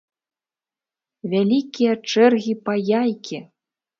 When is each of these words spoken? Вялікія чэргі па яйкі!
Вялікія 1.33 1.93
чэргі 2.13 2.53
па 2.69 2.73
яйкі! 3.01 3.39